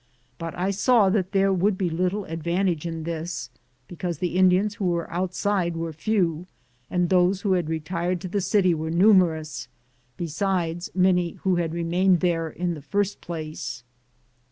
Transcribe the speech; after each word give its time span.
But 0.39 0.57
I 0.57 0.71
saw 0.71 1.11
that 1.11 1.31
there 1.31 1.53
would 1.53 1.77
be 1.77 1.87
little 1.91 2.25
advantage 2.25 2.87
in 2.87 3.03
this, 3.03 3.51
because 3.87 4.17
the 4.17 4.35
Indians 4.35 4.73
who 4.73 4.85
were 4.85 5.07
outside 5.11 5.75
were 5.77 5.93
few, 5.93 6.47
and 6.89 7.07
those 7.09 7.41
who 7.41 7.53
had 7.53 7.69
retired 7.69 8.19
to 8.21 8.27
the 8.27 8.41
city 8.41 8.73
were 8.73 8.89
numerous, 8.89 9.67
be 10.17 10.25
sides 10.25 10.89
many 10.95 11.33
who 11.43 11.57
had 11.57 11.75
remained 11.75 12.19
there 12.21 12.49
in 12.49 12.73
the 12.73 12.81
first 12.81 13.21
place. 13.21 13.83